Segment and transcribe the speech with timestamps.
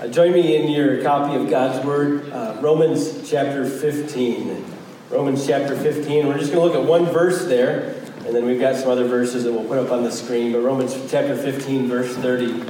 [0.00, 4.64] Uh, join me in your copy of God's Word, uh, Romans chapter 15.
[5.10, 6.26] Romans chapter 15.
[6.26, 9.06] We're just going to look at one verse there, and then we've got some other
[9.06, 10.52] verses that we'll put up on the screen.
[10.52, 12.64] But Romans chapter 15, verse 30.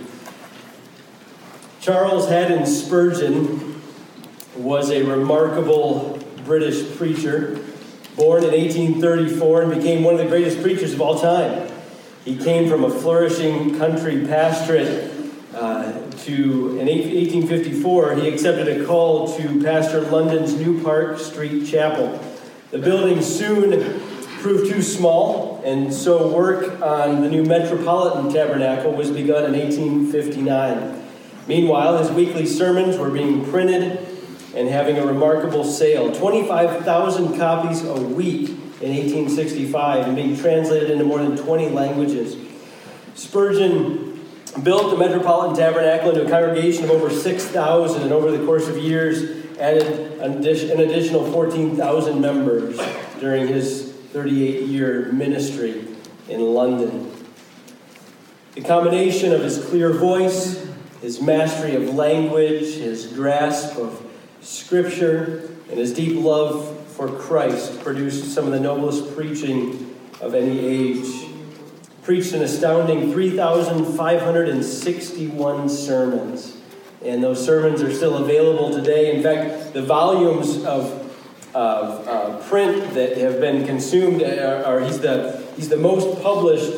[1.80, 3.81] Charles Haddon Spurgeon
[4.56, 7.65] was a remarkable British preacher,
[8.17, 11.71] born in 1834 and became one of the greatest preachers of all time.
[12.24, 15.10] He came from a flourishing country pastorate
[16.30, 22.20] to in 1854, he accepted a call to pastor London's New Park Street Chapel.
[22.70, 24.01] The building soon
[24.39, 31.03] proved too small, and so work on the new Metropolitan Tabernacle was begun in 1859.
[31.48, 34.06] Meanwhile, his weekly sermons were being printed
[34.55, 38.51] and having a remarkable sale 25,000 copies a week
[38.81, 42.37] in 1865 and being translated into more than 20 languages.
[43.15, 44.09] Spurgeon
[44.53, 48.79] built the Metropolitan Tabernacle into a congregation of over 6,000, and over the course of
[48.79, 50.45] years, added an
[50.81, 52.81] additional 14,000 members
[53.20, 55.87] during his 38 year ministry
[56.29, 57.12] in London.
[58.55, 60.67] The combination of his clear voice,
[61.01, 64.05] his mastery of language, his grasp of
[64.41, 70.59] scripture, and his deep love for Christ produced some of the noblest preaching of any
[70.59, 71.20] age
[72.03, 76.57] preached an astounding 3,561 sermons.
[77.05, 79.15] And those sermons are still available today.
[79.15, 80.91] In fact, the volumes of,
[81.55, 86.73] of uh, print that have been consumed are, are, he's, the, he's the most published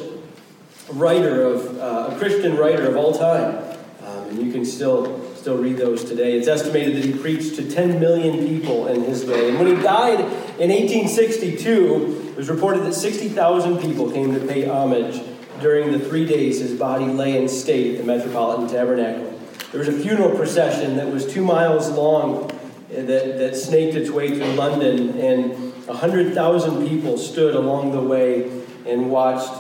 [0.93, 3.57] writer of uh, a Christian writer of all time.
[4.05, 6.39] Um, and you can still still read those today.
[6.39, 9.49] It's estimated that he preached to 10 million people in his day.
[9.49, 14.67] And when he died in 1862, it was reported that 60,000 people came to pay
[14.67, 15.21] homage
[15.61, 19.39] during the three days his body lay in state at the Metropolitan Tabernacle.
[19.71, 22.49] There was a funeral procession that was two miles long
[22.89, 28.51] that, that snaked its way through London, and 100,000 people stood along the way
[28.87, 29.53] and watched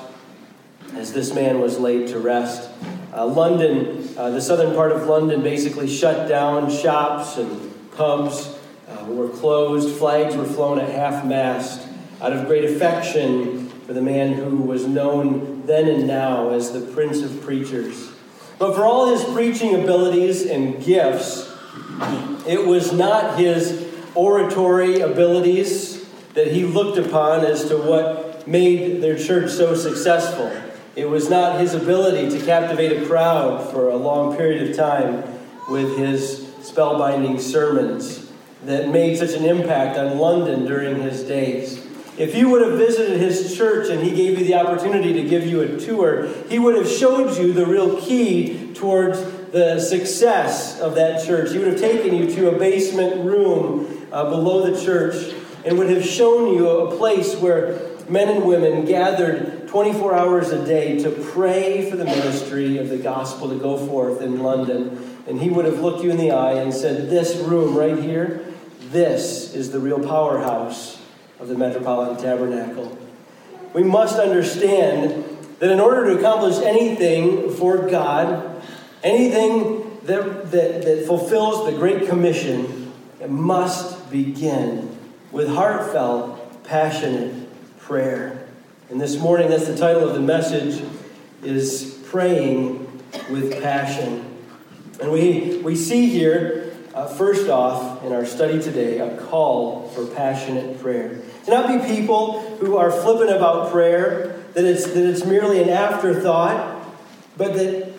[0.94, 2.70] as this man was laid to rest.
[3.12, 6.70] Uh, London, uh, the southern part of London, basically shut down.
[6.70, 8.56] Shops and pubs
[8.88, 9.94] uh, were closed.
[9.98, 11.91] Flags were flown at half mast
[12.22, 16.80] out of great affection for the man who was known then and now as the
[16.92, 18.12] Prince of Preachers.
[18.60, 21.52] But for all his preaching abilities and gifts,
[22.46, 29.18] it was not his oratory abilities that he looked upon as to what made their
[29.18, 30.52] church so successful.
[30.94, 35.24] It was not his ability to captivate a crowd for a long period of time
[35.68, 38.30] with his spellbinding sermons
[38.64, 41.81] that made such an impact on London during his days.
[42.18, 45.46] If you would have visited his church and he gave you the opportunity to give
[45.46, 50.94] you a tour, he would have showed you the real key towards the success of
[50.96, 51.52] that church.
[51.52, 55.34] He would have taken you to a basement room uh, below the church
[55.64, 57.80] and would have shown you a place where
[58.10, 62.98] men and women gathered 24 hours a day to pray for the ministry of the
[62.98, 65.18] gospel to go forth in London.
[65.26, 68.44] And he would have looked you in the eye and said, This room right here,
[68.90, 71.01] this is the real powerhouse
[71.42, 72.96] of the Metropolitan Tabernacle.
[73.74, 75.24] We must understand
[75.58, 78.62] that in order to accomplish anything for God,
[79.02, 84.96] anything that, that, that fulfills the Great Commission, it must begin
[85.32, 87.34] with heartfelt, passionate
[87.80, 88.46] prayer.
[88.88, 90.80] And this morning, that's the title of the message,
[91.42, 94.38] is Praying with Passion.
[95.00, 100.06] And we, we see here, uh, first off, in our study today, a call for
[100.06, 101.20] passionate prayer.
[101.44, 105.68] To not be people who are flippant about prayer, that it's, that it's merely an
[105.68, 106.86] afterthought,
[107.36, 107.92] but that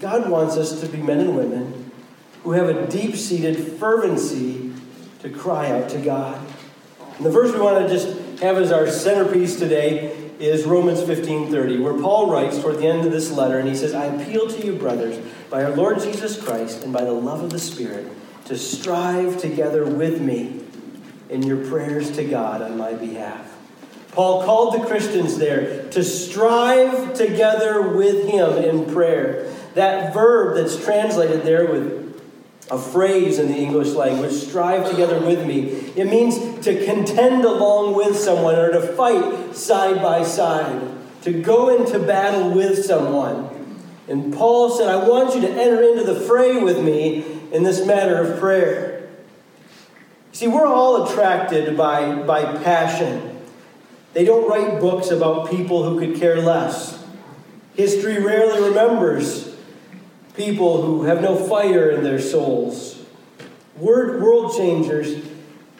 [0.00, 1.90] God wants us to be men and women
[2.42, 4.72] who have a deep seated fervency
[5.20, 6.40] to cry out to God.
[7.16, 11.80] And the verse we want to just have as our centerpiece today is Romans 15:30,
[11.82, 14.64] where Paul writes toward the end of this letter, and he says, I appeal to
[14.64, 15.18] you, brothers,
[15.50, 18.10] by our Lord Jesus Christ and by the love of the Spirit,
[18.46, 20.62] to strive together with me
[21.28, 23.56] in your prayers to God on my behalf.
[24.12, 29.54] Paul called the Christians there to strive together with him in prayer.
[29.74, 31.98] That verb that's translated there with
[32.70, 35.68] a phrase in the English language, strive together with me.
[35.96, 40.82] It means to contend along with someone or to fight side by side,
[41.22, 43.47] to go into battle with someone.
[44.08, 47.84] And Paul said, I want you to enter into the fray with me in this
[47.86, 49.08] matter of prayer.
[50.32, 53.40] See, we're all attracted by, by passion.
[54.14, 57.04] They don't write books about people who could care less.
[57.74, 59.54] History rarely remembers
[60.34, 63.04] people who have no fire in their souls.
[63.76, 65.24] Word, world changers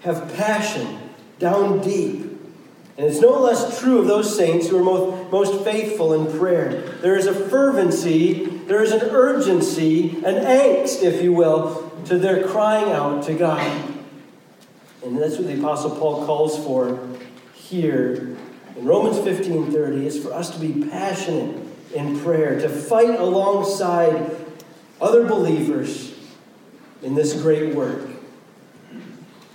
[0.03, 0.99] have passion
[1.39, 2.28] down deep.
[2.99, 6.83] And it's no less true of those saints who are most, most faithful in prayer.
[7.01, 12.49] There is a fervency, there is an urgency, an angst, if you will, to their
[12.49, 13.95] crying out to God.
[15.05, 16.99] And that's what the Apostle Paul calls for
[17.55, 18.37] here
[18.77, 21.57] in Romans 15:30 is for us to be passionate
[21.95, 24.37] in prayer, to fight alongside
[25.01, 26.15] other believers
[27.03, 28.09] in this great work.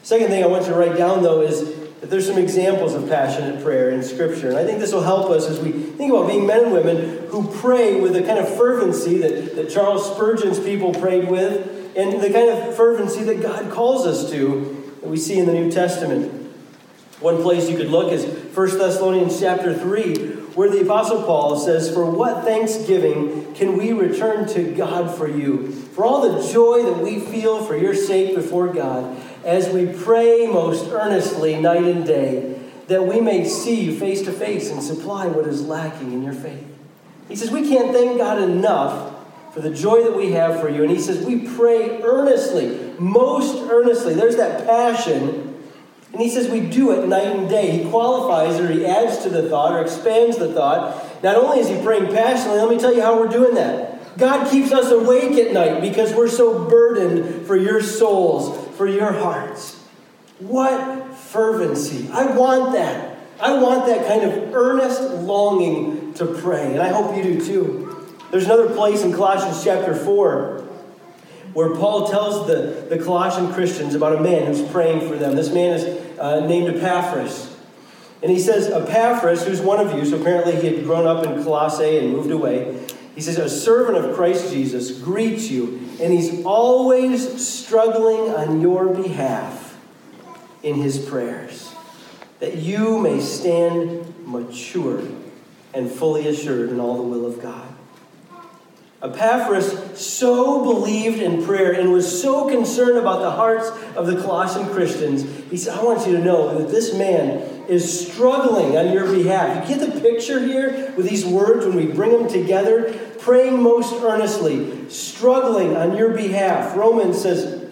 [0.01, 3.07] Second thing I want you to write down, though, is that there's some examples of
[3.07, 4.49] passionate prayer in Scripture.
[4.49, 7.29] And I think this will help us as we think about being men and women
[7.29, 12.21] who pray with the kind of fervency that, that Charles Spurgeon's people prayed with, and
[12.21, 15.71] the kind of fervency that God calls us to that we see in the New
[15.71, 16.53] Testament.
[17.21, 20.15] One place you could look is 1 Thessalonians chapter 3,
[20.55, 25.71] where the Apostle Paul says, For what thanksgiving can we return to God for you?
[25.71, 30.47] For all the joy that we feel for your sake before God, as we pray
[30.47, 35.27] most earnestly night and day, that we may see you face to face and supply
[35.27, 36.65] what is lacking in your faith.
[37.27, 39.11] He says, We can't thank God enough
[39.53, 40.81] for the joy that we have for you.
[40.81, 44.13] And he says, We pray earnestly, most earnestly.
[44.13, 45.53] There's that passion
[46.13, 47.71] and he says we do it night and day.
[47.71, 51.23] He qualifies or he adds to the thought or expands the thought.
[51.23, 54.15] Not only is he praying passionately, let me tell you how we're doing that.
[54.19, 59.11] God keeps us awake at night because we're so burdened for your souls, for your
[59.11, 59.79] hearts.
[60.39, 62.09] What fervency.
[62.11, 63.17] I want that.
[63.39, 66.71] I want that kind of earnest longing to pray.
[66.73, 68.07] And I hope you do too.
[68.31, 70.61] There's another place in Colossians chapter 4
[71.53, 75.35] where Paul tells the, the Colossian Christians about a man who's praying for them.
[75.35, 77.55] This man is uh, named Epaphras.
[78.23, 81.43] And he says, Epaphras, who's one of you, so apparently he had grown up in
[81.43, 82.87] Colossae and moved away.
[83.15, 88.93] He says, A servant of Christ Jesus greets you, and he's always struggling on your
[88.93, 89.77] behalf
[90.63, 91.73] in his prayers,
[92.39, 95.01] that you may stand mature
[95.73, 97.73] and fully assured in all the will of God.
[99.03, 104.65] Epaphras so believed in prayer and was so concerned about the hearts of the Colossian
[104.69, 105.23] Christians.
[105.51, 109.69] He said, I want you to know that this man is struggling on your behalf.
[109.69, 113.02] You get the picture here with these words when we bring them together?
[113.23, 116.75] Praying most earnestly, struggling on your behalf.
[116.75, 117.69] Romans says,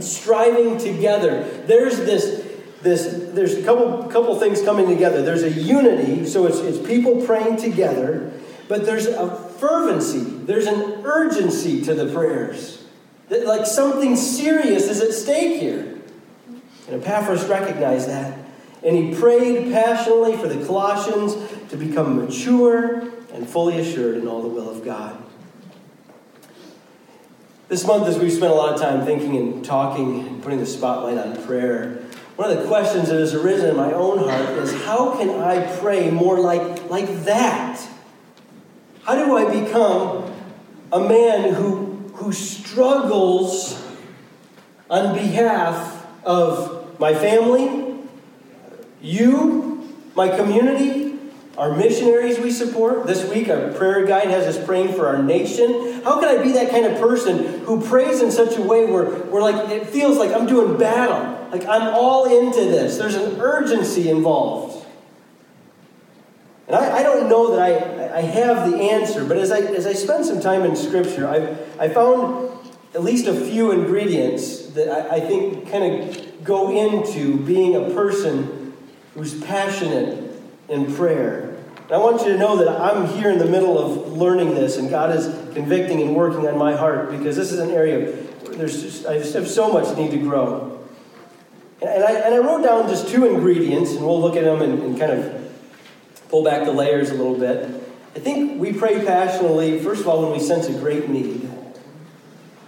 [0.00, 1.42] striving together.
[1.66, 2.40] There's this
[2.82, 7.24] this there's a couple couple things coming together there's a unity so it's, it's people
[7.24, 8.32] praying together
[8.72, 12.82] but there's a fervency, there's an urgency to the prayers.
[13.28, 15.98] That, like something serious is at stake here.
[16.88, 18.38] And Epaphras recognized that.
[18.82, 21.34] And he prayed passionately for the Colossians
[21.68, 23.02] to become mature
[23.32, 25.22] and fully assured in all the will of God.
[27.68, 30.66] This month, as we've spent a lot of time thinking and talking and putting the
[30.66, 32.02] spotlight on prayer,
[32.36, 35.74] one of the questions that has arisen in my own heart is how can I
[35.78, 37.80] pray more like, like that?
[39.04, 40.32] How do I become
[40.92, 43.82] a man who, who struggles
[44.90, 47.96] on behalf of my family,
[49.00, 51.01] you, my community,
[51.58, 53.06] our missionaries we support?
[53.06, 56.02] This week, our prayer guide has us praying for our nation.
[56.02, 59.04] How can I be that kind of person who prays in such a way where,
[59.04, 61.48] where like it feels like I'm doing battle?
[61.50, 62.96] Like I'm all into this.
[62.96, 64.86] There's an urgency involved.
[66.66, 69.86] And I, I don't know that I, I have the answer, but as I, as
[69.86, 72.50] I spend some time in Scripture, I, I found
[72.94, 77.94] at least a few ingredients that I, I think kind of go into being a
[77.94, 78.74] person
[79.14, 80.21] who's passionate
[80.72, 81.56] in prayer.
[81.84, 84.76] And I want you to know that I'm here in the middle of learning this,
[84.78, 88.22] and God is convicting and working on my heart because this is an area
[88.56, 90.78] there's just, I just have so much need to grow.
[91.80, 94.80] And, I, and I wrote down just two ingredients, and we'll look at them and,
[94.82, 95.52] and kind of
[96.28, 97.68] pull back the layers a little bit.
[98.14, 101.42] I think we pray passionately, first of all, when we sense a great need.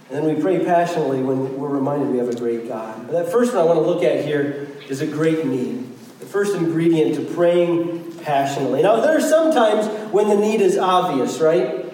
[0.09, 3.07] And then we pray passionately when we're reminded we have a great God.
[3.07, 5.84] And that first one I want to look at here is a great need.
[6.25, 8.81] The first ingredient to praying passionately.
[8.81, 11.85] Now, there are some times when the need is obvious, right?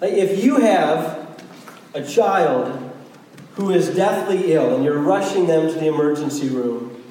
[0.00, 1.44] Like if you have
[1.92, 2.90] a child
[3.56, 7.02] who is deathly ill and you're rushing them to the emergency room,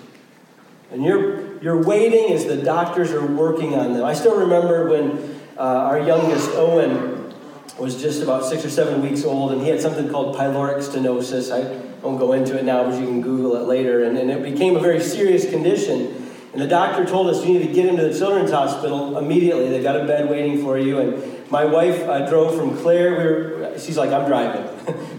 [0.92, 4.04] and you're you're waiting as the doctors are working on them.
[4.04, 7.32] I still remember when uh, our youngest, Owen,
[7.78, 11.52] was just about six or seven weeks old, and he had something called pyloric stenosis.
[11.54, 14.04] I won't go into it now, but you can Google it later.
[14.04, 16.19] And, and it became a very serious condition.
[16.52, 19.70] And the doctor told us you need to get him to the children's hospital immediately.
[19.70, 21.00] They've got a bed waiting for you.
[21.00, 23.12] And my wife uh, drove from Clare.
[23.12, 24.66] We were she's like, I'm driving.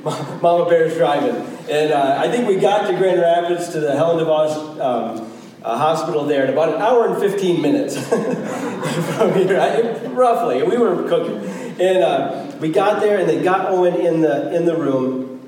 [0.43, 1.37] Mama Bear's driving.
[1.71, 5.33] And uh, I think we got to Grand Rapids to the Helen DeVos um,
[5.63, 10.63] uh, hospital there in about an hour and 15 minutes from here, I, roughly.
[10.63, 11.37] We were cooking.
[11.81, 15.41] And uh, we got there, and they got Owen in the, in the room,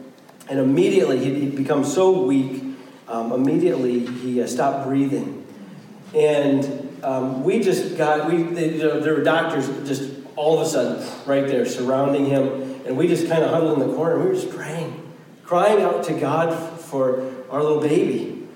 [0.48, 2.62] and immediately he'd, he'd become so weak,
[3.08, 5.41] um, immediately he uh, stopped breathing.
[6.14, 10.66] And um, we just got, we, they, you know, there were doctors just all of
[10.66, 14.18] a sudden right there surrounding him, and we just kind of huddled in the corner.
[14.18, 15.12] We were just praying,
[15.44, 18.46] crying out to God for our little baby.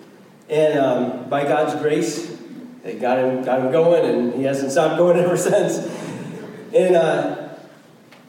[0.49, 2.37] And um, by God's grace,
[2.83, 5.79] they got him, got him going, and he hasn't stopped going ever since.
[6.75, 7.49] And uh,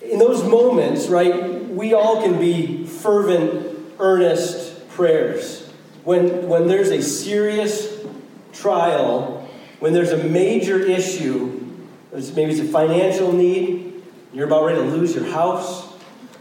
[0.01, 5.67] in those moments, right, we all can be fervent, earnest prayers.
[6.03, 7.86] When, when there's a serious
[8.59, 9.47] trial,
[9.79, 11.77] when there's a major issue,
[12.11, 15.85] maybe it's a financial need, you're about ready to lose your house,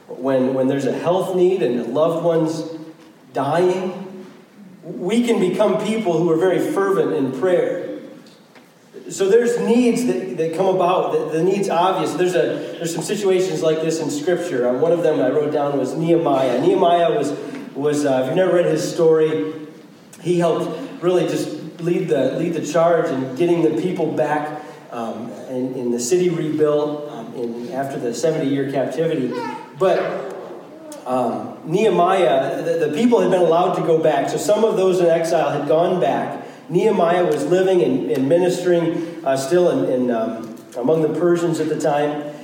[0.09, 2.63] when, when there's a health need and a loved one's
[3.33, 4.27] dying,
[4.83, 8.01] we can become people who are very fervent in prayer.
[9.11, 11.33] So there's needs that, that come about.
[11.33, 12.15] The, needs obvious.
[12.15, 14.69] There's a there's some situations like this in Scripture.
[14.69, 16.61] Um, one of them I wrote down was Nehemiah.
[16.61, 17.31] Nehemiah was
[17.77, 19.55] was uh, if you've never read his story,
[20.23, 25.31] he helped really just lead the lead the charge in getting the people back um,
[25.51, 29.33] in, in, the city rebuilt um, in, after the 70 year captivity.
[29.79, 30.35] But
[31.07, 34.29] um, Nehemiah, the, the, people had been allowed to go back.
[34.29, 36.47] So some of those in exile had gone back.
[36.69, 41.69] Nehemiah was living and, and ministering uh, still in, in um, among the Persians at
[41.69, 42.35] the time.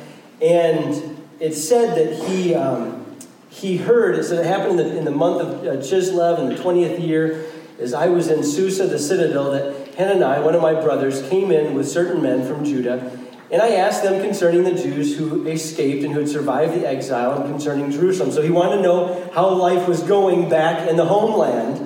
[0.40, 3.16] And it said that he, um,
[3.50, 6.48] he heard, it said it happened in the, in the month of uh, Chislev in
[6.48, 7.46] the 20th year,
[7.82, 11.74] as I was in Susa, the citadel, that Hanani, one of my brothers, came in
[11.74, 13.18] with certain men from Judah
[13.52, 17.34] and I asked them concerning the Jews who escaped and who had survived the exile
[17.34, 18.32] and concerning Jerusalem.
[18.32, 21.78] So he wanted to know how life was going back in the homeland.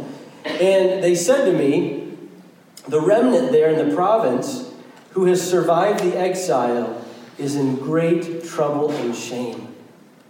[0.45, 2.17] And they said to me,
[2.87, 4.73] The remnant there in the province
[5.11, 7.05] who has survived the exile
[7.37, 9.75] is in great trouble and shame.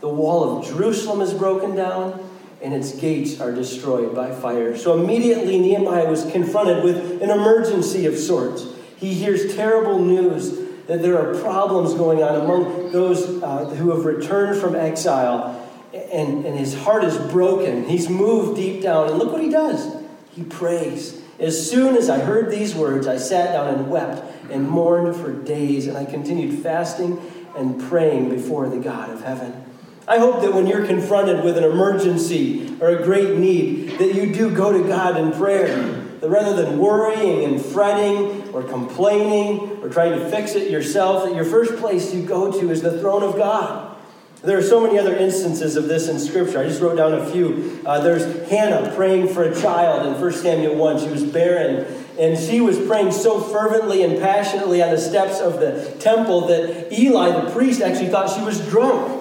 [0.00, 2.26] The wall of Jerusalem is broken down
[2.62, 4.76] and its gates are destroyed by fire.
[4.76, 8.66] So immediately Nehemiah was confronted with an emergency of sorts.
[8.96, 14.04] He hears terrible news that there are problems going on among those uh, who have
[14.04, 17.88] returned from exile, and, and his heart is broken.
[17.88, 20.04] He's moved deep down, and look what he does
[20.36, 21.20] he prays.
[21.38, 25.32] As soon as I heard these words, I sat down and wept and mourned for
[25.32, 27.20] days, and I continued fasting
[27.56, 29.64] and praying before the God of heaven.
[30.08, 34.32] I hope that when you're confronted with an emergency or a great need, that you
[34.32, 39.88] do go to God in prayer that rather than worrying and fretting or complaining or
[39.88, 43.24] trying to fix it yourself, that your first place you go to is the throne
[43.24, 43.96] of God.
[44.42, 46.60] There are so many other instances of this in Scripture.
[46.60, 47.80] I just wrote down a few.
[47.84, 51.00] Uh, there's Hannah praying for a child in 1 Samuel 1.
[51.00, 51.84] She was barren,
[52.16, 56.92] and she was praying so fervently and passionately on the steps of the temple that
[56.92, 59.15] Eli, the priest, actually thought she was drunk.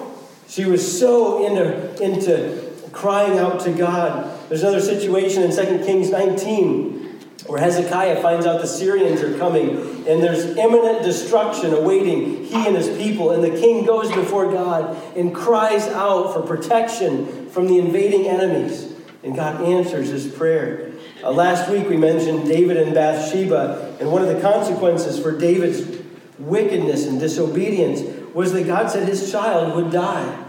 [0.48, 4.48] She was so into, into crying out to God.
[4.48, 6.96] There's another situation in 2 Kings 19
[7.46, 9.76] where Hezekiah finds out the Syrians are coming
[10.08, 13.32] and there's imminent destruction awaiting he and his people.
[13.32, 18.92] And the king goes before God and cries out for protection from the invading enemies.
[19.22, 20.92] And God answers his prayer.
[21.22, 26.04] Uh, last week we mentioned David and Bathsheba, and one of the consequences for David's
[26.38, 28.02] wickedness and disobedience
[28.36, 30.44] was that God said his child would die.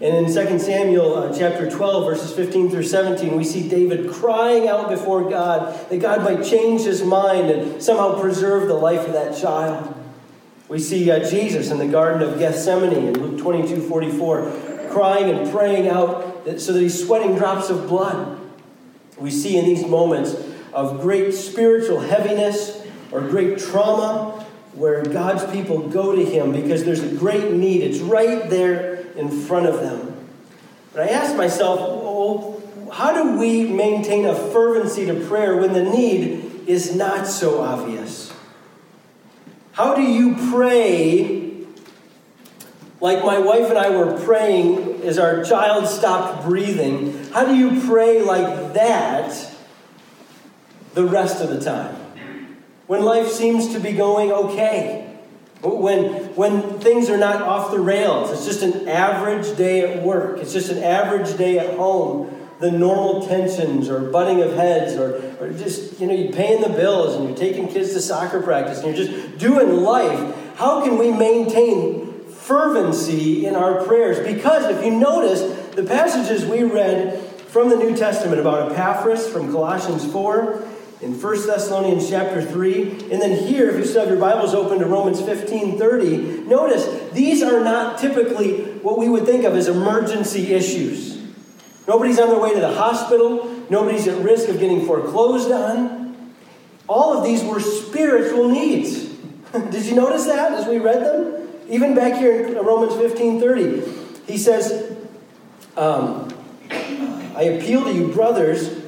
[0.00, 4.66] And in 2 Samuel uh, chapter 12, verses 15 through 17, we see David crying
[4.66, 9.12] out before God that God might change his mind and somehow preserve the life of
[9.12, 9.94] that child.
[10.68, 15.52] We see uh, Jesus in the Garden of Gethsemane in Luke 22 44, crying and
[15.52, 18.40] praying out that, so that he's sweating drops of blood.
[19.18, 20.36] We see in these moments
[20.72, 24.39] of great spiritual heaviness or great trauma
[24.80, 27.82] where God's people go to him because there's a great need.
[27.82, 30.26] It's right there in front of them.
[30.94, 35.84] But I ask myself, well, how do we maintain a fervency to prayer when the
[35.84, 38.32] need is not so obvious?
[39.72, 41.58] How do you pray
[43.02, 47.22] like my wife and I were praying as our child stopped breathing?
[47.32, 49.54] How do you pray like that
[50.94, 51.99] the rest of the time?
[52.90, 55.16] When life seems to be going okay?
[55.62, 60.40] When, when things are not off the rails, it's just an average day at work,
[60.40, 62.36] it's just an average day at home.
[62.58, 66.68] The normal tensions or butting of heads, or, or just, you know, you're paying the
[66.68, 70.56] bills and you're taking kids to soccer practice and you're just doing life.
[70.56, 74.18] How can we maintain fervency in our prayers.
[74.26, 75.42] Because if you notice,
[75.76, 80.64] the passages we read from the New Testament about Epaphras from Colossians 4,
[81.02, 84.80] in 1 Thessalonians chapter 3, and then here, if you still have your Bibles open
[84.80, 86.16] to Romans 15 30,
[86.46, 91.18] notice these are not typically what we would think of as emergency issues.
[91.88, 96.34] Nobody's on their way to the hospital, nobody's at risk of getting foreclosed on.
[96.86, 99.04] All of these were spiritual needs.
[99.52, 101.48] Did you notice that as we read them?
[101.70, 103.82] Even back here in Romans 15 30,
[104.26, 104.98] he says,
[105.78, 106.28] um,
[106.70, 108.79] I appeal to you, brothers,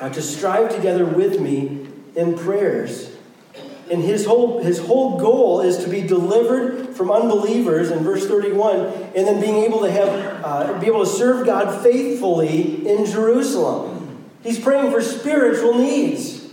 [0.00, 1.86] uh, to strive together with me
[2.16, 3.10] in prayers.
[3.90, 8.80] And his whole, his whole goal is to be delivered from unbelievers in verse 31,
[9.14, 14.24] and then being able to have uh, be able to serve God faithfully in Jerusalem.
[14.42, 16.48] He's praying for spiritual needs.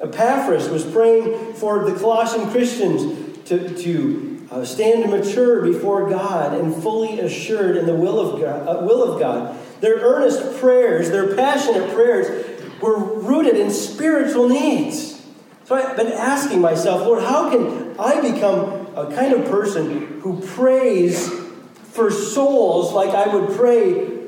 [0.00, 6.74] Epaphras was praying for the Colossian Christians to, to uh, stand mature before God and
[6.74, 8.68] fully assured in the will of God.
[8.68, 9.58] Uh, will of God.
[9.80, 15.22] Their earnest prayers, their passionate prayers, were rooted in spiritual needs.
[15.64, 20.40] So I've been asking myself, Lord, how can I become a kind of person who
[20.40, 21.28] prays
[21.92, 24.18] for souls like I would pray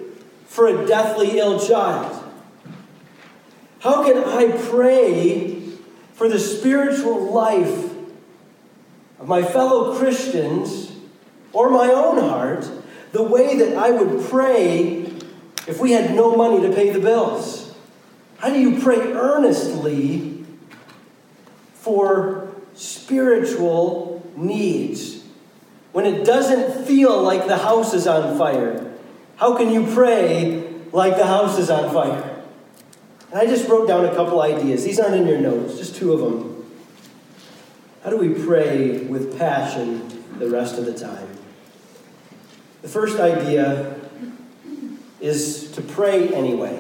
[0.47, 2.17] for a deathly ill child?
[3.81, 5.63] How can I pray
[6.13, 7.95] for the spiritual life
[9.19, 10.93] of my fellow Christians
[11.53, 12.71] or my own heart
[13.13, 15.00] the way that I would pray
[15.67, 17.75] if we had no money to pay the bills?
[18.39, 20.45] How do you pray earnestly
[21.75, 25.23] for spiritual needs
[25.93, 28.95] when it doesn't feel like the house is on fire?
[29.37, 32.43] How can you pray like the house is on fire?
[33.31, 34.85] And I just wrote down a couple ideas.
[34.85, 36.71] These aren't in your notes, just two of them.
[38.03, 41.29] How do we pray with passion the rest of the time?
[42.81, 44.00] The first idea
[45.21, 46.77] is to pray anyway.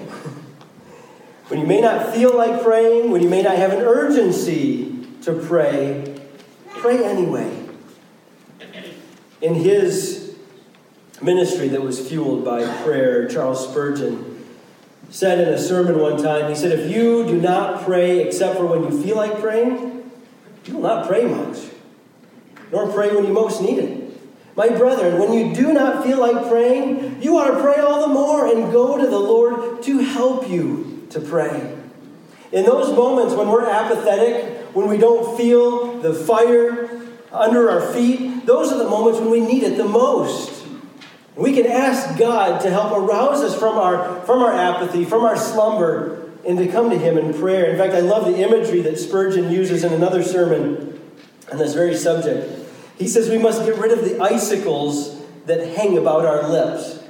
[1.48, 5.32] When you may not feel like praying, when you may not have an urgency to
[5.34, 6.20] pray,
[6.68, 7.66] pray anyway.
[9.42, 10.36] In his
[11.20, 14.44] ministry that was fueled by prayer, Charles Spurgeon
[15.10, 18.66] said in a sermon one time, he said, If you do not pray except for
[18.66, 20.10] when you feel like praying,
[20.66, 21.58] you will not pray much,
[22.70, 24.09] nor pray when you most need it.
[24.60, 28.12] My brethren, when you do not feel like praying, you ought to pray all the
[28.12, 31.74] more and go to the Lord to help you to pray.
[32.52, 36.90] In those moments when we're apathetic, when we don't feel the fire
[37.32, 40.66] under our feet, those are the moments when we need it the most.
[41.36, 45.38] We can ask God to help arouse us from our, from our apathy, from our
[45.38, 47.70] slumber, and to come to Him in prayer.
[47.70, 51.00] In fact, I love the imagery that Spurgeon uses in another sermon
[51.50, 52.59] on this very subject.
[53.00, 57.02] He says we must get rid of the icicles that hang about our lips.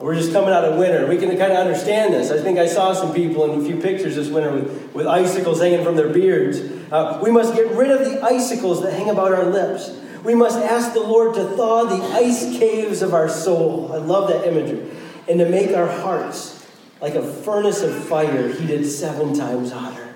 [0.00, 1.06] We're just coming out of winter.
[1.06, 2.32] We can kind of understand this.
[2.32, 5.60] I think I saw some people in a few pictures this winter with, with icicles
[5.60, 6.58] hanging from their beards.
[6.92, 9.96] Uh, we must get rid of the icicles that hang about our lips.
[10.24, 13.92] We must ask the Lord to thaw the ice caves of our soul.
[13.92, 14.90] I love that imagery.
[15.28, 16.66] And to make our hearts
[17.00, 20.12] like a furnace of fire heated seven times hotter.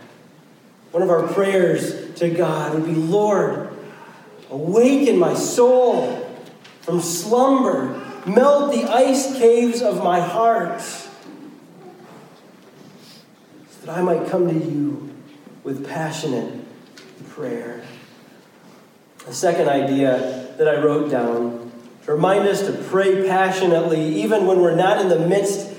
[0.91, 3.70] One of our prayers to God would be Lord,
[4.51, 6.27] awaken my soul
[6.83, 11.09] from slumber Melt the ice caves of my heart so
[13.85, 15.11] that I might come to you
[15.65, 16.63] with passionate
[17.31, 17.83] prayer.
[19.27, 21.73] The second idea that I wrote down
[22.05, 25.75] to remind us to pray passionately, even when we're not in the midst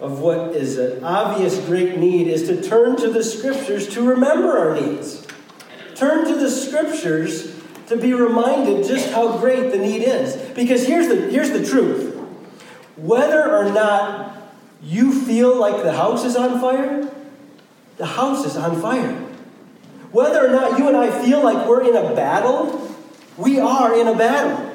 [0.00, 4.58] of what is an obvious great need, is to turn to the scriptures to remember
[4.58, 5.24] our needs.
[5.94, 7.53] Turn to the scriptures
[7.88, 10.36] to be reminded just how great the need is.
[10.54, 12.12] Because here's the, here's the truth
[12.96, 17.10] whether or not you feel like the house is on fire,
[17.96, 19.12] the house is on fire.
[20.12, 22.94] Whether or not you and I feel like we're in a battle,
[23.36, 24.70] we are in a battle.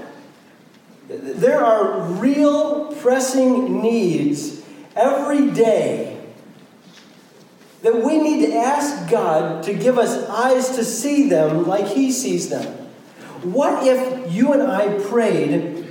[1.08, 4.62] There are real pressing needs
[4.96, 6.22] every day
[7.82, 12.12] that we need to ask God to give us eyes to see them like He
[12.12, 12.79] sees them.
[13.44, 15.86] What if you and I prayed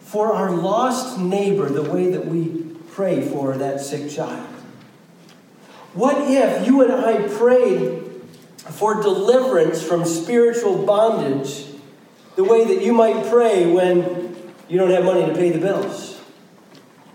[0.00, 4.46] for our lost neighbor the way that we pray for that sick child?
[5.94, 8.02] What if you and I prayed
[8.58, 11.66] for deliverance from spiritual bondage
[12.36, 14.36] the way that you might pray when
[14.68, 16.18] you don't have money to pay the bills?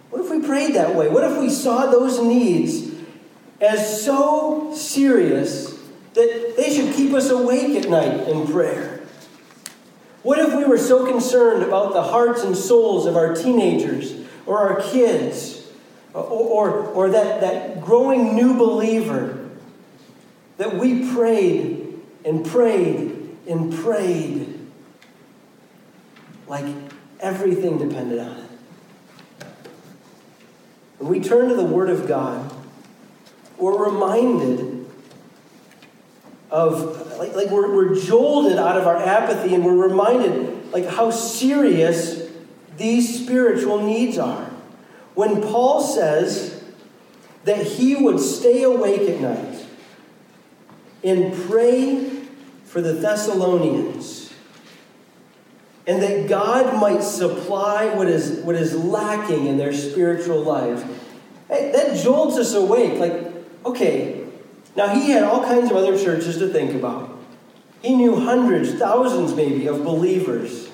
[0.10, 1.08] What if we prayed that way?
[1.08, 2.96] What if we saw those needs
[3.62, 5.78] as so serious
[6.14, 8.99] that they should keep us awake at night in prayer?
[10.24, 14.60] What if we were so concerned about the hearts and souls of our teenagers or
[14.60, 15.68] our kids
[16.14, 19.50] or, or, or that, that growing new believer
[20.58, 24.60] that we prayed and prayed and prayed
[26.48, 26.66] like
[27.22, 28.50] everything depended on it?
[30.98, 32.54] When we turn to the Word of God,
[33.58, 34.86] we're reminded
[36.52, 41.12] of, like, like we're, we're jolted out of our apathy and we're reminded, like, how
[41.12, 42.32] serious
[42.78, 44.50] these spiritual needs are.
[45.14, 46.64] When Paul says
[47.44, 49.66] that he would stay awake at night
[51.04, 52.10] and pray
[52.64, 54.32] for the Thessalonians,
[55.88, 60.46] and that God might supply what is, what is lacking in their spiritual.
[61.48, 63.00] Hey, that jolts us awake.
[63.00, 63.34] Like,
[63.66, 64.24] okay,
[64.76, 67.09] now he had all kinds of other churches to think about.
[67.82, 70.70] He knew hundreds, thousands maybe, of believers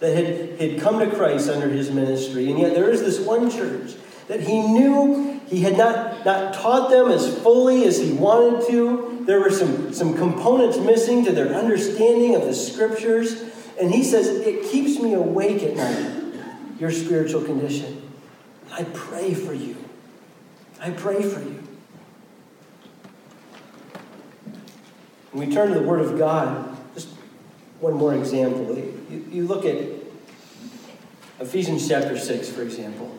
[0.00, 2.50] that had, had come to Christ under his ministry.
[2.50, 3.94] And yet there is this one church
[4.28, 9.22] that he knew he had not, not taught them as fully as he wanted to.
[9.26, 13.42] There were some, some components missing to their understanding of the scriptures.
[13.80, 16.34] And he says, It keeps me awake at night,
[16.78, 18.02] your spiritual condition.
[18.72, 19.76] I pray for you.
[20.80, 21.65] I pray for you.
[25.36, 27.08] When we turn to the Word of God, just
[27.80, 28.74] one more example.
[28.74, 29.76] You, you look at
[31.40, 33.14] Ephesians chapter 6, for example.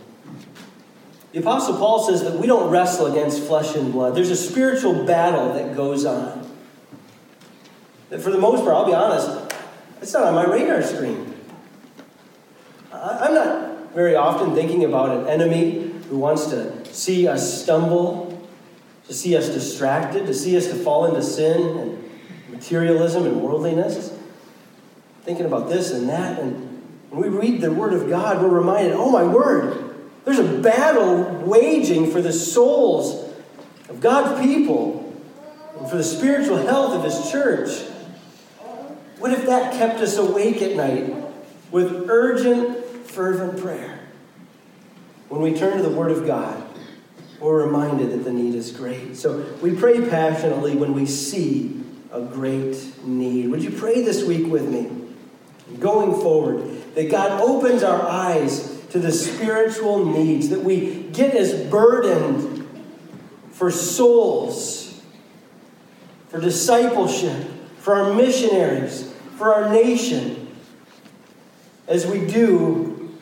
[1.32, 4.16] The Apostle Paul says that we don't wrestle against flesh and blood.
[4.16, 6.52] There's a spiritual battle that goes on.
[8.10, 9.56] That for the most part, I'll be honest,
[10.02, 11.36] it's not on my radar screen.
[12.92, 18.50] I'm not very often thinking about an enemy who wants to see us stumble,
[19.06, 21.97] to see us distracted, to see us to fall into sin and
[22.58, 24.18] materialism and worldliness.
[25.24, 26.40] Thinking about this and that.
[26.40, 30.60] And when we read the Word of God, we're reminded oh, my word, there's a
[30.60, 33.32] battle waging for the souls
[33.90, 35.04] of God's people
[35.80, 37.88] and for the spiritual health of His church.
[39.20, 41.14] What if that kept us awake at night
[41.72, 44.00] with urgent, fervent prayer?
[45.30, 46.64] When we turn to the Word of God,
[47.40, 49.16] we're reminded that the need is great.
[49.16, 51.84] So we pray passionately when we see
[52.18, 53.50] a great need.
[53.50, 54.92] Would you pray this week with me?
[55.80, 61.70] Going forward, that God opens our eyes to the spiritual needs, that we get as
[61.70, 62.68] burdened
[63.52, 65.02] for souls,
[66.30, 67.48] for discipleship,
[67.80, 70.48] for our missionaries, for our nation,
[71.88, 73.16] as we do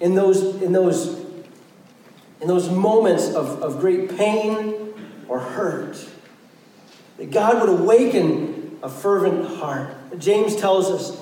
[0.00, 1.18] in those, in those,
[2.40, 4.94] in those moments of, of great pain
[5.28, 6.08] or hurt.
[7.18, 10.18] That God would awaken a fervent heart.
[10.18, 11.20] James tells us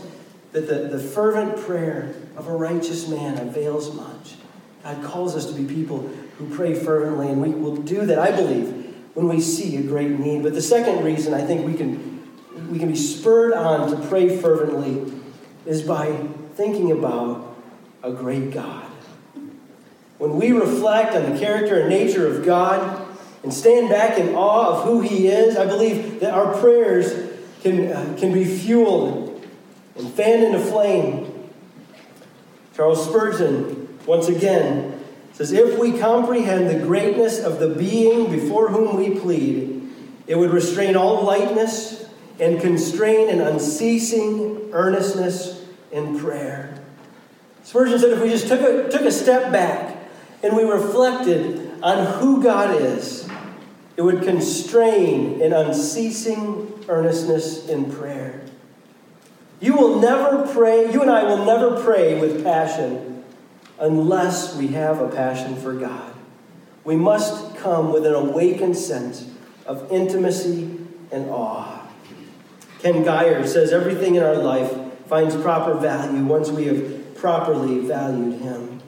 [0.53, 4.35] that the, the fervent prayer of a righteous man avails much.
[4.83, 8.31] God calls us to be people who pray fervently, and we will do that, I
[8.31, 10.43] believe, when we see a great need.
[10.43, 12.23] But the second reason I think we can,
[12.71, 15.13] we can be spurred on to pray fervently
[15.65, 16.15] is by
[16.55, 17.57] thinking about
[18.03, 18.85] a great God.
[20.19, 23.06] When we reflect on the character and nature of God
[23.47, 27.33] and stand back in awe of who He is, I believe that our prayers
[27.63, 29.47] can, uh, can be fueled
[29.97, 31.33] and fanned into flame
[32.77, 35.01] Charles Spurgeon, once again,
[35.33, 39.89] says If we comprehend the greatness of the being before whom we plead,
[40.27, 42.05] it would restrain all lightness
[42.39, 46.83] and constrain an unceasing earnestness in prayer.
[47.63, 49.97] Spurgeon said if we just took a, took a step back
[50.43, 53.26] and we reflected on who God is,
[53.97, 58.43] it would constrain an unceasing earnestness in prayer.
[59.61, 63.25] You will never pray, you and I will never pray with passion
[63.81, 66.15] unless we have a passion for God.
[66.85, 69.29] We must come with an awakened sense
[69.65, 70.79] of intimacy
[71.11, 71.89] and awe.
[72.81, 74.73] Ken Gire says everything in our life
[75.07, 78.81] finds proper value once we have properly valued Him.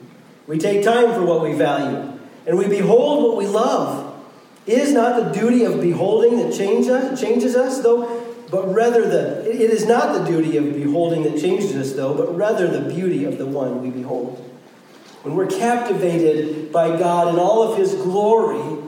[0.47, 4.08] We take time for what we value, and we behold what we love.
[4.65, 9.47] Is not the duty of beholding that changes us, changes us, though but rather the
[9.49, 13.25] it is not the duty of beholding that changes us though but rather the beauty
[13.25, 14.37] of the one we behold.
[15.23, 18.83] When we're captivated by god in all of his glory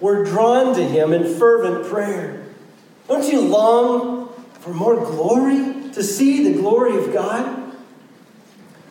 [0.00, 2.46] we're drawn to him in fervent prayer.
[3.08, 4.28] Don't you long
[4.60, 5.72] for more glory?
[5.92, 7.72] To see the glory of god?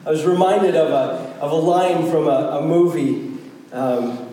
[0.06, 3.38] I was reminded of a, of a line from a, a movie
[3.72, 4.33] um,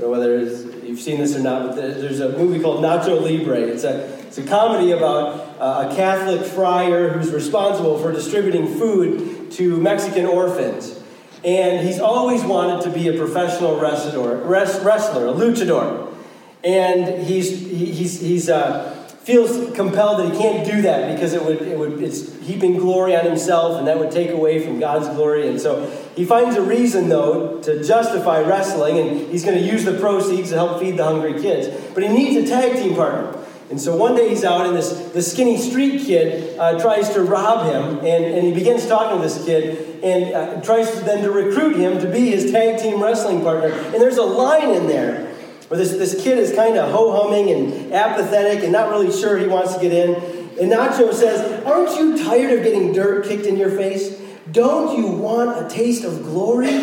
[0.00, 3.60] Don't know whether you've seen this or not, but there's a movie called Nacho Libre.
[3.60, 9.50] It's a It's a comedy about uh, a Catholic friar who's responsible for distributing food
[9.52, 10.98] to Mexican orphans.
[11.44, 16.14] And he's always wanted to be a professional wrestler, wrestler a luchador.
[16.62, 21.60] And he's, he's, he's, uh, feels compelled that he can't do that because it would,
[21.60, 25.46] it would, it's heaping glory on himself and that would take away from God's glory.
[25.48, 25.84] And so
[26.16, 30.50] he finds a reason, though, to justify wrestling and he's going to use the proceeds
[30.50, 31.68] to help feed the hungry kids.
[31.94, 33.36] But he needs a tag team partner.
[33.70, 37.22] And so one day he's out, and this, this skinny street kid uh, tries to
[37.22, 41.22] rob him, and, and he begins talking to this kid and uh, tries to, then
[41.22, 43.68] to recruit him to be his tag team wrestling partner.
[43.68, 45.26] And there's a line in there
[45.68, 49.38] where this, this kid is kind of ho humming and apathetic and not really sure
[49.38, 50.16] he wants to get in.
[50.60, 54.20] And Nacho says, Aren't you tired of getting dirt kicked in your face?
[54.50, 56.82] Don't you want a taste of glory?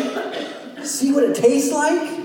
[0.84, 2.18] See what it tastes like?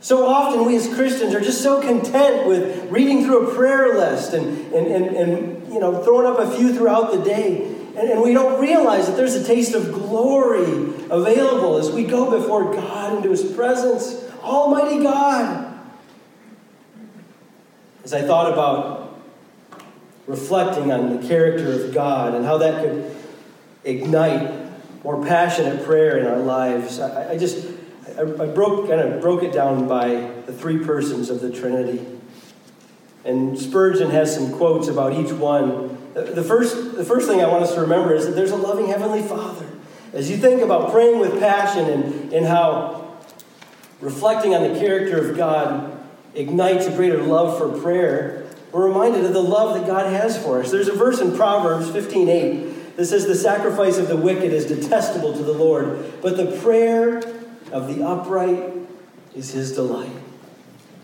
[0.00, 4.34] So often we as Christians are just so content with reading through a prayer list
[4.34, 7.74] and, and, and, and you know, throwing up a few throughout the day.
[7.96, 12.30] And, and we don't realize that there's a taste of glory available as we go
[12.30, 14.22] before God into His presence.
[14.42, 15.72] Almighty God.
[18.04, 19.18] As I thought about
[20.26, 23.16] reflecting on the character of God and how that could
[23.84, 24.64] ignite
[25.02, 27.66] more passionate prayer in our lives, I, I just
[28.16, 32.06] I, I broke kind of broke it down by the three persons of the Trinity.
[33.24, 35.98] And Spurgeon has some quotes about each one.
[36.14, 38.86] The first, the first thing I want us to remember is that there's a loving
[38.86, 39.66] Heavenly Father.
[40.12, 43.16] As you think about praying with passion and, and how
[44.00, 45.98] reflecting on the character of God
[46.34, 50.60] ignites a greater love for prayer, we're reminded of the love that God has for
[50.60, 50.70] us.
[50.70, 55.32] There's a verse in Proverbs 15:8 that says, The sacrifice of the wicked is detestable
[55.32, 57.18] to the Lord, but the prayer
[57.72, 58.72] of the upright
[59.34, 60.12] is his delight.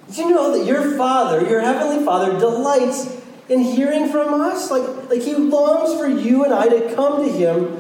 [0.09, 4.71] Did you know that your Father, your Heavenly Father, delights in hearing from us?
[4.71, 7.79] Like, like he longs for you and I to come to him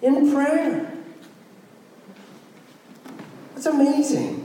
[0.00, 0.92] in prayer.
[3.54, 4.38] That's amazing.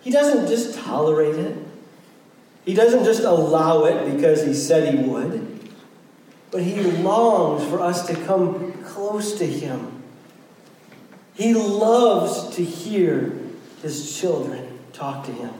[0.00, 1.56] He doesn't just tolerate it.
[2.64, 5.51] He doesn't just allow it because he said he would.
[6.52, 10.02] But he longs for us to come close to him
[11.34, 13.32] he loves to hear
[13.80, 15.52] his children talk to him.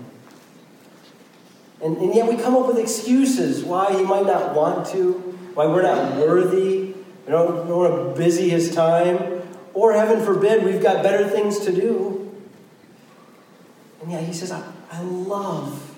[1.83, 5.13] And, and yet we come up with excuses why he might not want to,
[5.55, 6.95] why we're not worthy,
[7.27, 9.43] we don't, don't want to busy his time,
[9.75, 12.31] or heaven forbid, we've got better things to do.
[14.03, 15.92] And yet he says, I, I love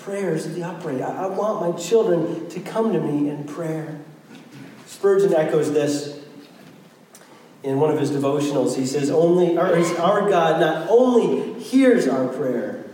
[0.00, 1.00] prayers of the upright.
[1.00, 4.00] I, I want my children to come to me in prayer.
[4.86, 6.20] Spurgeon echoes this
[7.62, 12.28] in one of his devotionals, he says, only our, our God not only hears our
[12.28, 12.84] prayer,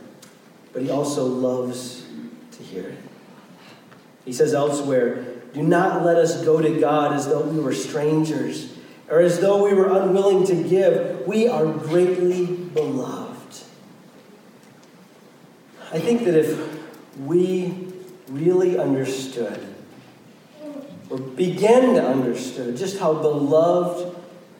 [0.73, 2.05] but he also loves
[2.53, 2.99] to hear it.
[4.25, 8.73] He says elsewhere, do not let us go to God as though we were strangers
[9.09, 11.27] or as though we were unwilling to give.
[11.27, 13.63] We are greatly beloved.
[15.93, 16.76] I think that if
[17.19, 17.93] we
[18.29, 19.75] really understood
[21.09, 24.17] or began to understand just how beloved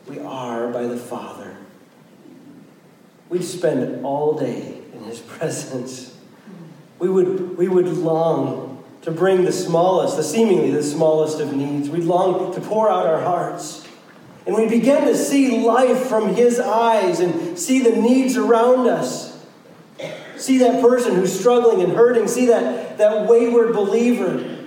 [0.09, 1.57] we are by the Father.
[3.29, 6.17] We'd spend all day in His presence.
[6.99, 11.89] We would, we would long to bring the smallest, the seemingly the smallest of needs.
[11.89, 13.87] We'd long to pour out our hearts.
[14.47, 19.36] And we begin to see life from His eyes and see the needs around us.
[20.37, 22.29] See that person who's struggling and hurting.
[22.29, 24.65] See that, that wayward believer.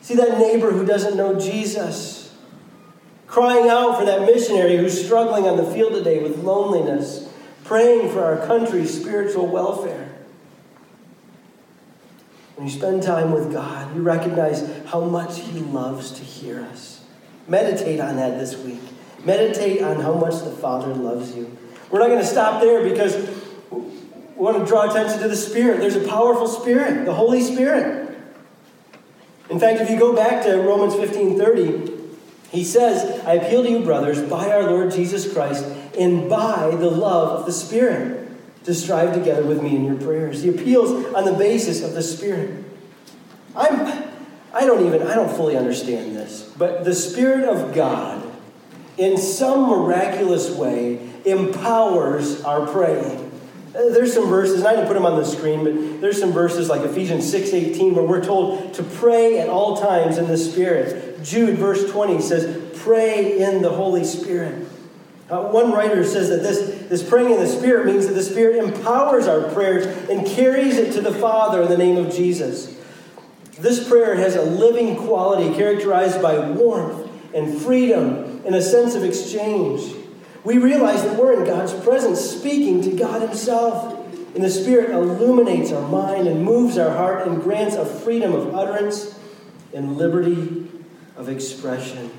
[0.00, 2.26] See that neighbor who doesn't know Jesus
[3.26, 7.28] crying out for that missionary who's struggling on the field today with loneliness,
[7.64, 10.14] praying for our country's spiritual welfare.
[12.54, 17.04] When you spend time with God, you recognize how much He loves to hear us.
[17.46, 18.80] Meditate on that this week.
[19.24, 21.54] Meditate on how much the Father loves you.
[21.90, 23.14] We're not going to stop there because
[24.36, 25.80] we want to draw attention to the Spirit.
[25.80, 28.18] There's a powerful Spirit, the Holy Spirit.
[29.48, 31.92] In fact, if you go back to Romans 15 30,
[32.50, 35.64] he says, I appeal to you, brothers, by our Lord Jesus Christ
[35.98, 38.28] and by the love of the Spirit,
[38.64, 40.42] to strive together with me in your prayers.
[40.42, 42.64] He appeals on the basis of the Spirit.
[43.54, 44.04] I'm,
[44.52, 48.22] I don't even, I don't fully understand this, but the Spirit of God,
[48.98, 53.25] in some miraculous way, empowers our praying.
[53.76, 56.32] Uh, there's some verses, and I didn't put them on the screen, but there's some
[56.32, 61.22] verses like Ephesians 6:18 where we're told to pray at all times in the Spirit.
[61.22, 64.66] Jude, verse 20, says, pray in the Holy Spirit.
[65.28, 68.64] Uh, one writer says that this, this praying in the Spirit means that the Spirit
[68.64, 72.78] empowers our prayers and carries it to the Father in the name of Jesus.
[73.58, 79.02] This prayer has a living quality characterized by warmth and freedom and a sense of
[79.02, 79.95] exchange.
[80.46, 83.94] We realize that we're in God's presence speaking to God Himself.
[84.36, 88.54] And the Spirit illuminates our mind and moves our heart and grants a freedom of
[88.54, 89.18] utterance
[89.74, 90.70] and liberty
[91.16, 92.12] of expression.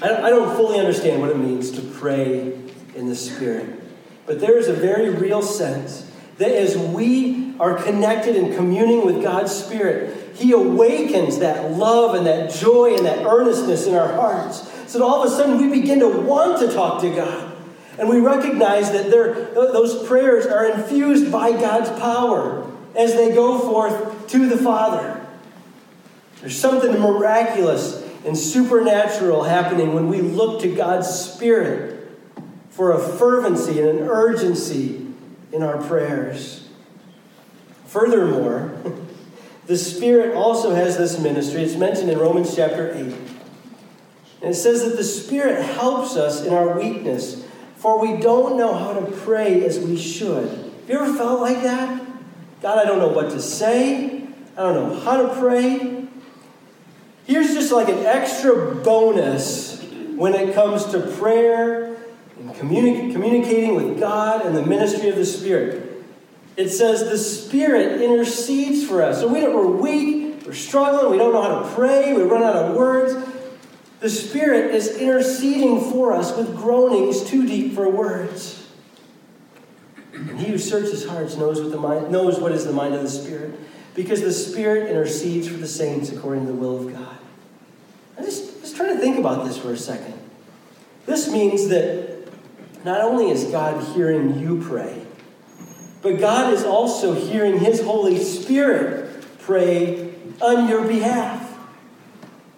[0.00, 2.58] I don't fully understand what it means to pray
[2.94, 3.82] in the Spirit,
[4.24, 9.22] but there is a very real sense that as we are connected and communing with
[9.22, 14.70] God's Spirit, He awakens that love and that joy and that earnestness in our hearts.
[14.94, 17.52] So all of a sudden we begin to want to talk to God.
[17.98, 24.28] And we recognize that those prayers are infused by God's power as they go forth
[24.28, 25.20] to the Father.
[26.40, 32.16] There's something miraculous and supernatural happening when we look to God's Spirit
[32.70, 35.08] for a fervency and an urgency
[35.50, 36.68] in our prayers.
[37.86, 38.80] Furthermore,
[39.66, 41.64] the Spirit also has this ministry.
[41.64, 43.33] It's mentioned in Romans chapter 8.
[44.44, 47.42] And it says that the Spirit helps us in our weakness,
[47.76, 50.50] for we don't know how to pray as we should.
[50.50, 52.04] Have you ever felt like that?
[52.60, 54.26] God, I don't know what to say.
[54.54, 56.06] I don't know how to pray.
[57.26, 59.82] Here's just like an extra bonus
[60.14, 61.96] when it comes to prayer
[62.38, 66.04] and communi- communicating with God and the ministry of the Spirit.
[66.58, 69.20] It says the Spirit intercedes for us.
[69.20, 72.42] So we don't, we're weak, we're struggling, we don't know how to pray, we run
[72.42, 73.33] out of words.
[74.04, 78.70] The Spirit is interceding for us with groanings too deep for words.
[80.12, 83.00] And he who searches hearts knows what, the mind, knows what is the mind of
[83.00, 83.58] the Spirit,
[83.94, 87.16] because the Spirit intercedes for the saints according to the will of God.
[88.18, 90.20] I just, just try to think about this for a second.
[91.06, 92.28] This means that
[92.84, 95.02] not only is God hearing you pray,
[96.02, 100.12] but God is also hearing His Holy Spirit pray
[100.42, 101.43] on your behalf.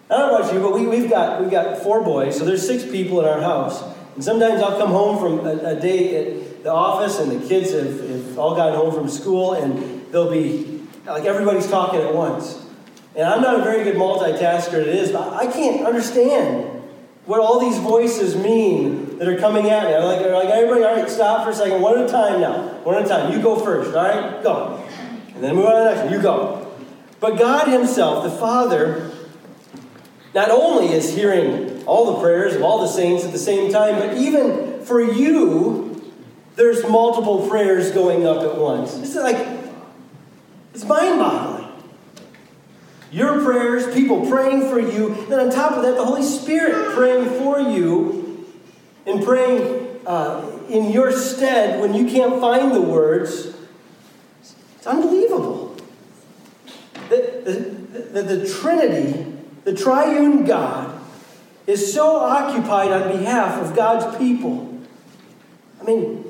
[0.09, 2.65] I don't know about you, but we, we've, got, we've got four boys, so there's
[2.65, 3.83] six people in our house.
[4.15, 7.73] And sometimes I'll come home from a, a day at the office, and the kids
[7.73, 12.65] have, have all gotten home from school, and they'll be like everybody's talking at once.
[13.15, 16.83] And I'm not a very good multitasker, it is, but I can't understand
[17.25, 19.95] what all these voices mean that are coming at me.
[19.95, 22.79] I'm like, like everybody, all right, stop for a second, one at a time now.
[22.83, 23.33] One at a time.
[23.33, 24.41] You go first, all right?
[24.41, 24.87] Go.
[25.33, 26.13] And then move on to the next one.
[26.13, 26.75] You go.
[27.19, 29.11] But God Himself, the Father,
[30.37, 33.95] not only is hearing all the prayers of all the saints at the same time,
[33.95, 36.13] but even for you,
[36.55, 38.95] there's multiple prayers going up at once.
[38.97, 39.47] It's like,
[40.75, 41.71] it's mind boggling.
[43.11, 47.25] Your prayers, people praying for you, then on top of that, the Holy Spirit praying
[47.39, 48.45] for you
[49.07, 53.55] and praying uh, in your stead when you can't find the words.
[54.75, 55.75] It's unbelievable.
[57.09, 59.36] The, the, the, the Trinity
[59.67, 60.97] the triune God,
[61.67, 64.79] is so occupied on behalf of God's people.
[65.81, 66.23] I mean,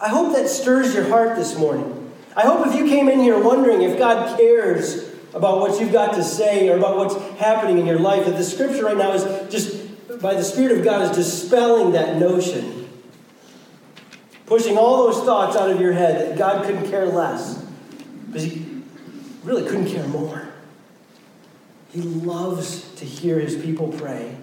[0.00, 2.12] I hope that stirs your heart this morning.
[2.36, 6.14] I hope if you came in here wondering if God cares about what you've got
[6.14, 9.24] to say or about what's happening in your life, that the scripture right now is
[9.52, 12.88] just, by the Spirit of God, is dispelling that notion.
[14.46, 17.60] Pushing all those thoughts out of your head that God couldn't care less.
[18.28, 18.64] Because He
[19.42, 20.51] really couldn't care more.
[21.92, 24.36] He loves to hear his people pray,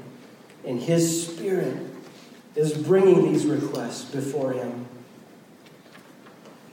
[0.65, 1.75] and his spirit
[2.55, 4.85] is bringing these requests before him.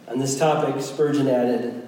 [0.09, 1.87] On this topic, Spurgeon added,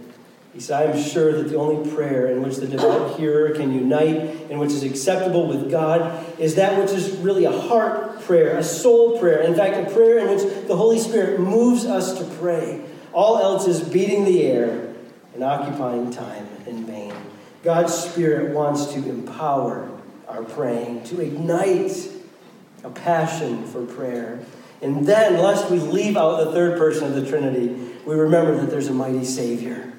[0.55, 3.72] he said, I am sure that the only prayer in which the devout hearer can
[3.72, 4.16] unite
[4.51, 8.64] and which is acceptable with God is that which is really a heart prayer, a
[8.64, 9.42] soul prayer.
[9.42, 12.83] In fact, a prayer in which the Holy Spirit moves us to pray.
[13.12, 14.94] All else is beating the air
[15.35, 17.08] and occupying time in vain.
[17.62, 19.90] God's Spirit wants to empower
[20.29, 22.09] our praying, to ignite
[22.85, 24.40] a passion for prayer.
[24.81, 27.68] And then, lest we leave out the third person of the Trinity,
[28.07, 29.92] we remember that there's a mighty Savior.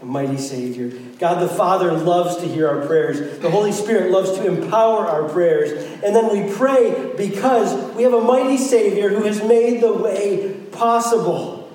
[0.00, 0.92] A mighty Savior.
[1.18, 3.38] God the Father loves to hear our prayers.
[3.38, 5.72] The Holy Spirit loves to empower our prayers.
[6.04, 10.54] And then we pray because we have a mighty Savior who has made the way
[10.72, 11.72] possible.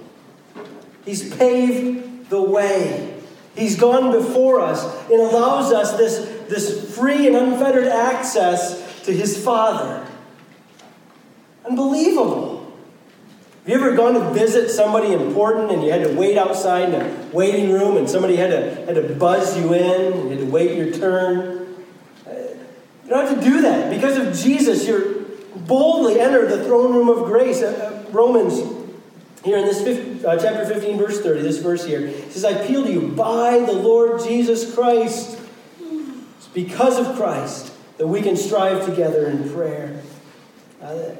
[1.04, 3.19] He's paved the way.
[3.56, 9.44] He's gone before us and allows us this, this free and unfettered access to His
[9.44, 10.08] Father.
[11.66, 12.60] Unbelievable.
[13.66, 16.96] Have you ever gone to visit somebody important and you had to wait outside in
[16.96, 20.40] a waiting room and somebody had to, had to buzz you in and you had
[20.40, 21.76] to wait your turn?
[22.26, 22.32] Uh,
[23.04, 23.92] you don't have to do that.
[23.92, 25.20] Because of Jesus, you're
[25.56, 27.62] boldly enter the throne room of grace.
[27.62, 28.79] Uh, uh, Romans
[29.44, 32.84] Here in this 15, uh, chapter 15, verse 30, this verse here, says, I appeal
[32.84, 35.40] to you by the Lord Jesus Christ.
[35.80, 40.02] It's because of Christ that we can strive together in prayer.
[40.82, 41.12] Uh,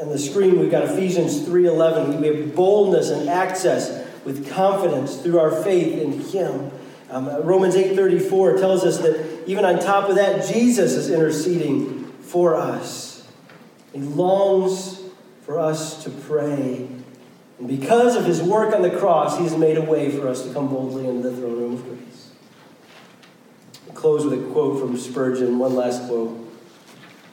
[0.00, 2.20] on the screen, we've got Ephesians 3.11.
[2.20, 6.70] We have boldness and access with confidence through our faith in Him.
[7.10, 12.04] Um, uh, Romans 8.34 tells us that even on top of that, Jesus is interceding
[12.20, 13.28] for us.
[13.92, 15.02] He longs
[15.42, 16.88] for us to pray
[17.58, 20.52] and because of his work on the cross, he's made a way for us to
[20.52, 22.30] come boldly into the throne room of grace.
[23.88, 26.42] I'll close with a quote from Spurgeon, one last quote.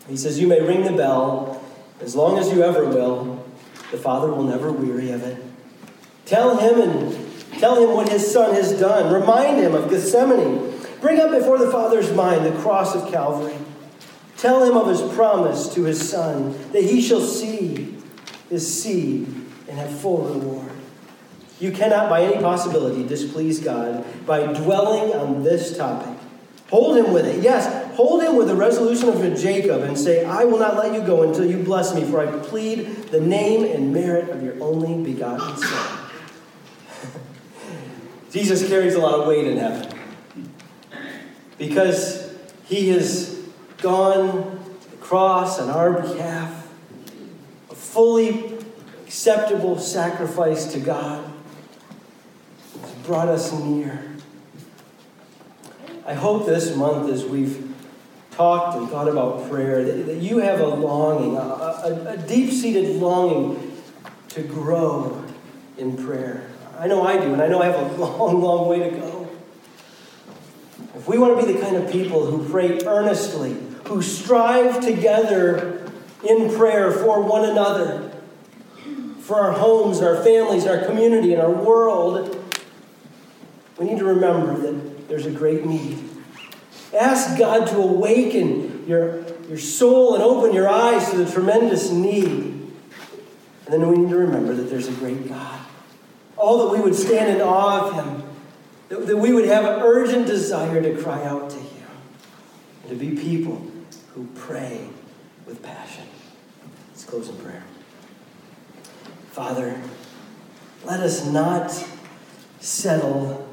[0.08, 1.62] He says, You may ring the bell
[2.00, 3.44] as long as you ever will.
[3.92, 5.44] The Father will never weary of it.
[6.26, 9.14] Tell him and tell him what his son has done.
[9.14, 10.74] Remind him of Gethsemane.
[11.02, 13.58] Bring up before the Father's mind the cross of Calvary.
[14.38, 17.98] Tell him of his promise to his son that he shall see
[18.50, 19.43] his seed
[19.74, 20.72] and have full reward.
[21.60, 26.20] You cannot, by any possibility, displease God by dwelling on this topic.
[26.70, 27.42] Hold him with it.
[27.42, 31.02] Yes, hold him with the resolution of Jacob and say, I will not let you
[31.02, 35.04] go until you bless me, for I plead the name and merit of your only
[35.04, 36.00] begotten Son.
[38.32, 39.98] Jesus carries a lot of weight in heaven
[41.58, 43.40] because he has
[43.78, 46.68] gone to the cross on our behalf,
[47.74, 48.53] fully
[49.14, 51.24] acceptable sacrifice to God.
[52.82, 54.12] It's brought us near.
[56.04, 57.76] I hope this month, as we've
[58.32, 62.50] talked and thought about prayer, that, that you have a longing, a, a, a deep
[62.50, 63.72] seated longing
[64.30, 65.24] to grow
[65.78, 66.50] in prayer.
[66.80, 69.30] I know I do, and I know I have a long, long way to go.
[70.96, 73.56] If we want to be the kind of people who pray earnestly,
[73.86, 75.88] who strive together
[76.28, 78.10] in prayer for one another,
[79.24, 82.38] for our homes, our families, our community, and our world,
[83.80, 85.98] we need to remember that there's a great need.
[86.94, 92.70] Ask God to awaken your, your soul and open your eyes to the tremendous need.
[93.66, 95.62] And then we need to remember that there's a great God.
[96.36, 98.30] All that we would stand in awe of Him,
[98.90, 101.88] that, that we would have an urgent desire to cry out to Him,
[102.82, 103.66] and to be people
[104.16, 104.90] who pray
[105.46, 106.08] with passion.
[106.90, 107.64] Let's close in prayer.
[109.34, 109.82] Father,
[110.86, 111.72] let us not
[112.60, 113.52] settle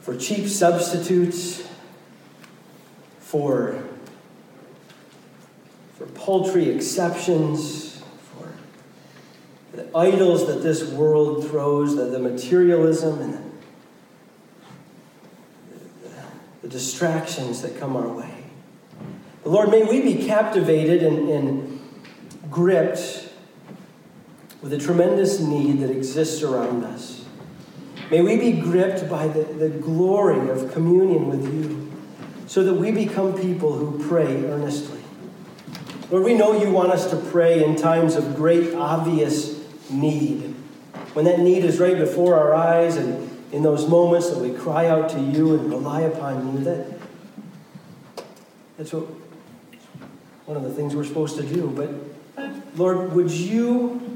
[0.00, 1.68] for cheap substitutes,
[3.20, 3.84] for,
[5.98, 8.02] for paltry exceptions,
[8.32, 8.54] for
[9.76, 13.34] the idols that this world throws, the, the materialism and
[15.68, 16.14] the, the,
[16.62, 18.44] the distractions that come our way.
[19.44, 21.80] But Lord, may we be captivated and, and
[22.50, 23.27] gripped
[24.60, 27.24] with the tremendous need that exists around us.
[28.10, 31.92] May we be gripped by the, the glory of communion with you
[32.46, 35.00] so that we become people who pray earnestly.
[36.10, 40.54] Lord, we know you want us to pray in times of great obvious need.
[41.12, 44.86] When that need is right before our eyes and in those moments that we cry
[44.86, 46.98] out to you and rely upon you, that,
[48.78, 49.04] that's what,
[50.46, 51.68] one of the things we're supposed to do.
[51.68, 54.07] But Lord, would you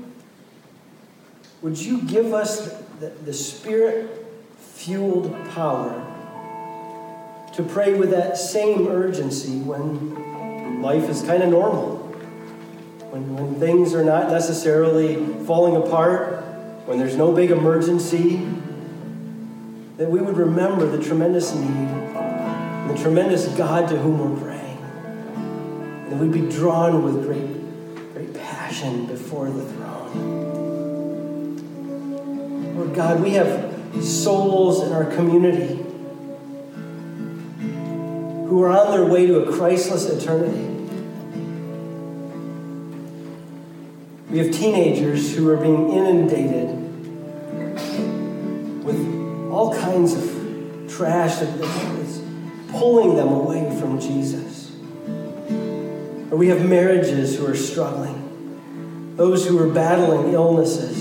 [1.62, 4.26] would you give us the, the spirit
[4.58, 6.08] fueled power
[7.54, 11.98] to pray with that same urgency when life is kind of normal?
[13.10, 16.42] When, when things are not necessarily falling apart,
[16.86, 18.36] when there's no big emergency,
[19.98, 21.98] that we would remember the tremendous need,
[22.88, 28.34] the tremendous God to whom we're praying, and that we'd be drawn with great, great
[28.34, 30.01] passion before the throne.
[32.74, 33.70] Lord God, we have
[34.02, 35.76] souls in our community
[38.48, 40.68] who are on their way to a Christless eternity.
[44.30, 46.70] We have teenagers who are being inundated
[48.84, 51.48] with all kinds of trash that
[52.00, 52.22] is
[52.70, 54.74] pulling them away from Jesus.
[56.30, 60.91] Or we have marriages who are struggling, those who are battling illnesses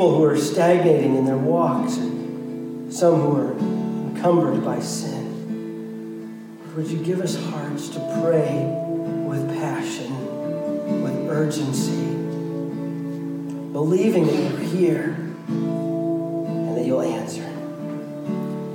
[0.00, 6.48] people who are stagnating in their walks, and some who are encumbered by sin.
[6.74, 8.64] Would you give us hearts to pray
[9.26, 12.00] with passion, with urgency,
[13.72, 15.16] believing that you're here
[15.48, 17.46] and that you'll answer?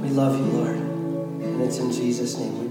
[0.03, 2.64] We love you, Lord, and it's in Jesus' name